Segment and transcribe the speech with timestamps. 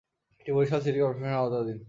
[0.41, 1.77] এটি বরিশাল সিটি কর্পোরেশনের আওতাধীন।